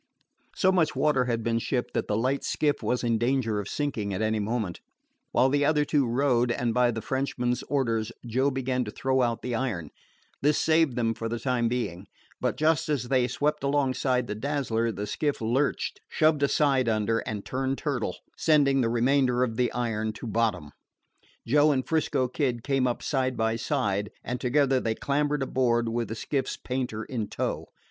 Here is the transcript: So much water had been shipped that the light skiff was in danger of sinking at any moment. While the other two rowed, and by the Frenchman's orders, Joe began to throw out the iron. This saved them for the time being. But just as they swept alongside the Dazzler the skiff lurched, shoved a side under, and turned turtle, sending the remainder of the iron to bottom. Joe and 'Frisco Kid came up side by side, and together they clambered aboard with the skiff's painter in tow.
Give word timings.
So 0.55 0.71
much 0.71 0.95
water 0.95 1.25
had 1.25 1.43
been 1.43 1.59
shipped 1.59 1.93
that 1.93 2.07
the 2.07 2.17
light 2.17 2.43
skiff 2.43 2.81
was 2.81 3.03
in 3.03 3.19
danger 3.19 3.59
of 3.59 3.67
sinking 3.67 4.15
at 4.15 4.21
any 4.23 4.39
moment. 4.39 4.81
While 5.31 5.49
the 5.49 5.63
other 5.63 5.85
two 5.85 6.07
rowed, 6.07 6.51
and 6.51 6.73
by 6.73 6.89
the 6.89 7.03
Frenchman's 7.03 7.61
orders, 7.69 8.11
Joe 8.25 8.49
began 8.49 8.83
to 8.85 8.89
throw 8.89 9.21
out 9.21 9.43
the 9.43 9.53
iron. 9.53 9.91
This 10.41 10.57
saved 10.57 10.95
them 10.95 11.13
for 11.13 11.29
the 11.29 11.37
time 11.39 11.67
being. 11.67 12.07
But 12.39 12.57
just 12.57 12.89
as 12.89 13.09
they 13.09 13.27
swept 13.27 13.63
alongside 13.63 14.25
the 14.25 14.33
Dazzler 14.33 14.91
the 14.91 15.05
skiff 15.05 15.39
lurched, 15.39 16.01
shoved 16.09 16.41
a 16.41 16.47
side 16.47 16.89
under, 16.89 17.19
and 17.19 17.45
turned 17.45 17.77
turtle, 17.77 18.17
sending 18.35 18.81
the 18.81 18.89
remainder 18.89 19.43
of 19.43 19.55
the 19.55 19.71
iron 19.71 20.13
to 20.13 20.25
bottom. 20.25 20.71
Joe 21.45 21.71
and 21.71 21.87
'Frisco 21.87 22.27
Kid 22.27 22.63
came 22.63 22.87
up 22.87 23.03
side 23.03 23.37
by 23.37 23.55
side, 23.55 24.09
and 24.23 24.41
together 24.41 24.79
they 24.79 24.95
clambered 24.95 25.43
aboard 25.43 25.89
with 25.89 26.07
the 26.07 26.15
skiff's 26.15 26.57
painter 26.57 27.03
in 27.03 27.27
tow. 27.27 27.67